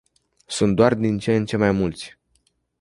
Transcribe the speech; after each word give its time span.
Sunt 0.45 0.75
doar 0.75 0.95
din 0.95 1.17
ce 1.19 1.35
în 1.35 1.45
ce 1.45 1.57
mai 1.57 1.71
mulți. 1.71 2.17